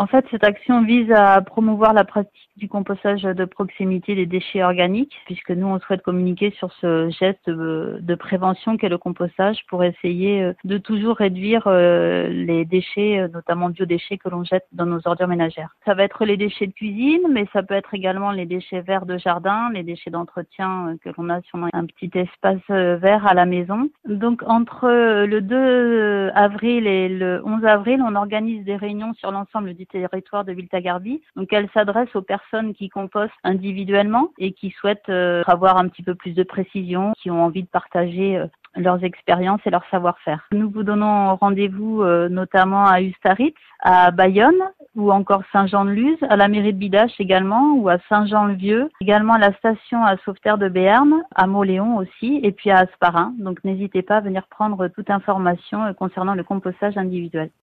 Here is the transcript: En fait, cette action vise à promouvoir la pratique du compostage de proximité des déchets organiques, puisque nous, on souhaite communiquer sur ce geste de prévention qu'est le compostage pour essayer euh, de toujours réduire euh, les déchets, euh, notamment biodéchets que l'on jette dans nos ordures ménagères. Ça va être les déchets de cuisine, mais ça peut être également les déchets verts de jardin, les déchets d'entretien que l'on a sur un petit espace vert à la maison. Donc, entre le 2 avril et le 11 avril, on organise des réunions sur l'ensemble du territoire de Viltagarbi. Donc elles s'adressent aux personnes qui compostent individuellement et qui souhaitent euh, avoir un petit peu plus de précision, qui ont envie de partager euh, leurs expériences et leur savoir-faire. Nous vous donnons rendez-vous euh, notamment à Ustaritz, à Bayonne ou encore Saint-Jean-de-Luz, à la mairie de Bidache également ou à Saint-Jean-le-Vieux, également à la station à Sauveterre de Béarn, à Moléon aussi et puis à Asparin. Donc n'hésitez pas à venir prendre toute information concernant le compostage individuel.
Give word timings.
En 0.00 0.06
fait, 0.06 0.24
cette 0.30 0.44
action 0.44 0.82
vise 0.82 1.12
à 1.12 1.42
promouvoir 1.42 1.92
la 1.92 2.04
pratique 2.04 2.48
du 2.56 2.70
compostage 2.70 3.20
de 3.20 3.44
proximité 3.44 4.14
des 4.14 4.24
déchets 4.24 4.62
organiques, 4.62 5.14
puisque 5.26 5.50
nous, 5.50 5.66
on 5.66 5.78
souhaite 5.78 6.00
communiquer 6.00 6.54
sur 6.58 6.72
ce 6.80 7.10
geste 7.10 7.50
de 7.50 8.14
prévention 8.14 8.78
qu'est 8.78 8.88
le 8.88 8.96
compostage 8.96 9.58
pour 9.68 9.84
essayer 9.84 10.42
euh, 10.42 10.52
de 10.64 10.78
toujours 10.78 11.16
réduire 11.16 11.64
euh, 11.66 12.28
les 12.28 12.64
déchets, 12.64 13.18
euh, 13.18 13.28
notamment 13.28 13.68
biodéchets 13.68 14.16
que 14.16 14.30
l'on 14.30 14.42
jette 14.42 14.64
dans 14.72 14.86
nos 14.86 15.00
ordures 15.06 15.28
ménagères. 15.28 15.76
Ça 15.84 15.92
va 15.92 16.04
être 16.04 16.24
les 16.24 16.38
déchets 16.38 16.66
de 16.66 16.72
cuisine, 16.72 17.26
mais 17.30 17.46
ça 17.52 17.62
peut 17.62 17.74
être 17.74 17.92
également 17.92 18.30
les 18.30 18.46
déchets 18.46 18.80
verts 18.80 19.04
de 19.04 19.18
jardin, 19.18 19.68
les 19.74 19.82
déchets 19.82 20.10
d'entretien 20.10 20.96
que 21.04 21.10
l'on 21.18 21.28
a 21.28 21.42
sur 21.42 21.58
un 21.58 21.84
petit 21.84 22.10
espace 22.14 22.66
vert 22.68 23.26
à 23.26 23.34
la 23.34 23.44
maison. 23.44 23.90
Donc, 24.06 24.42
entre 24.46 24.88
le 24.88 25.40
2 25.42 26.30
avril 26.34 26.86
et 26.86 27.10
le 27.10 27.42
11 27.44 27.66
avril, 27.66 28.02
on 28.02 28.14
organise 28.14 28.64
des 28.64 28.76
réunions 28.76 29.12
sur 29.12 29.30
l'ensemble 29.30 29.74
du 29.74 29.86
territoire 29.90 30.44
de 30.44 30.52
Viltagarbi. 30.52 31.22
Donc 31.36 31.52
elles 31.52 31.68
s'adressent 31.74 32.14
aux 32.14 32.22
personnes 32.22 32.74
qui 32.74 32.88
compostent 32.88 33.30
individuellement 33.44 34.30
et 34.38 34.52
qui 34.52 34.70
souhaitent 34.70 35.08
euh, 35.08 35.42
avoir 35.46 35.76
un 35.76 35.88
petit 35.88 36.02
peu 36.02 36.14
plus 36.14 36.32
de 36.32 36.42
précision, 36.42 37.12
qui 37.20 37.30
ont 37.30 37.44
envie 37.44 37.62
de 37.62 37.68
partager 37.68 38.38
euh, 38.38 38.46
leurs 38.76 39.02
expériences 39.04 39.60
et 39.66 39.70
leur 39.70 39.84
savoir-faire. 39.90 40.46
Nous 40.52 40.70
vous 40.70 40.82
donnons 40.82 41.34
rendez-vous 41.36 42.02
euh, 42.02 42.28
notamment 42.28 42.86
à 42.86 43.00
Ustaritz, 43.02 43.56
à 43.80 44.10
Bayonne 44.10 44.62
ou 44.94 45.12
encore 45.12 45.42
Saint-Jean-de-Luz, 45.52 46.18
à 46.28 46.36
la 46.36 46.48
mairie 46.48 46.72
de 46.72 46.78
Bidache 46.78 47.18
également 47.18 47.74
ou 47.74 47.88
à 47.88 47.98
Saint-Jean-le-Vieux, 48.08 48.90
également 49.00 49.34
à 49.34 49.38
la 49.38 49.52
station 49.54 50.04
à 50.04 50.16
Sauveterre 50.18 50.58
de 50.58 50.68
Béarn, 50.68 51.22
à 51.34 51.46
Moléon 51.46 51.96
aussi 51.96 52.40
et 52.42 52.52
puis 52.52 52.70
à 52.70 52.78
Asparin. 52.78 53.34
Donc 53.38 53.62
n'hésitez 53.64 54.02
pas 54.02 54.18
à 54.18 54.20
venir 54.20 54.46
prendre 54.48 54.88
toute 54.88 55.10
information 55.10 55.92
concernant 55.94 56.34
le 56.34 56.44
compostage 56.44 56.96
individuel. 56.96 57.50